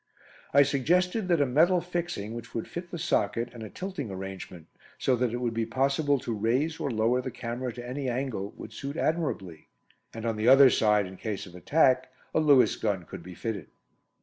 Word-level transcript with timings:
I 0.51 0.63
suggested 0.63 1.27
that 1.27 1.41
a 1.41 1.45
metal 1.45 1.79
fixing, 1.79 2.33
which 2.33 2.55
would 2.55 2.67
fit 2.67 2.89
the 2.89 2.97
socket, 2.97 3.49
and 3.53 3.61
a 3.61 3.69
tilting 3.69 4.09
arrangement, 4.09 4.65
so 4.97 5.15
that 5.15 5.31
it 5.31 5.37
would 5.37 5.53
be 5.53 5.67
possible 5.67 6.17
to 6.21 6.33
raise 6.33 6.79
or 6.79 6.89
lower 6.89 7.21
the 7.21 7.29
camera 7.29 7.71
to 7.73 7.87
any 7.87 8.09
angle, 8.09 8.49
would 8.57 8.73
suit 8.73 8.97
admirably, 8.97 9.67
and 10.11 10.25
on 10.25 10.37
the 10.37 10.47
other 10.47 10.71
side, 10.71 11.05
in 11.05 11.17
case 11.17 11.45
of 11.45 11.53
attack, 11.53 12.11
a 12.33 12.39
Lewis 12.39 12.77
gun 12.77 13.03
could 13.03 13.21
be 13.21 13.35
fitted. 13.35 13.67